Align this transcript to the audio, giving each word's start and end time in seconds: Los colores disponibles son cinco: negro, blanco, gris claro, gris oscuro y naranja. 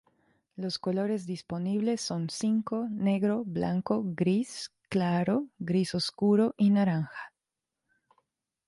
Los 0.55 0.79
colores 0.79 1.27
disponibles 1.27 2.01
son 2.01 2.27
cinco: 2.31 2.87
negro, 2.89 3.43
blanco, 3.45 4.01
gris 4.03 4.71
claro, 4.89 5.45
gris 5.59 5.93
oscuro 5.93 6.55
y 6.57 6.71
naranja. 6.71 7.31